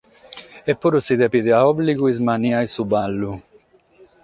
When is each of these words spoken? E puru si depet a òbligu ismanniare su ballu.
E 0.71 0.73
puru 0.79 0.99
si 1.05 1.13
depet 1.21 1.47
a 1.57 1.59
òbligu 1.71 2.05
ismanniare 2.13 2.71
su 2.75 2.83
ballu. 2.91 3.31